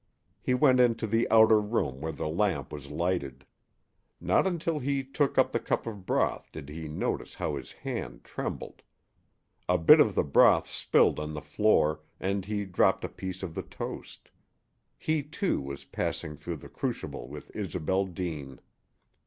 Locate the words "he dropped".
12.45-13.03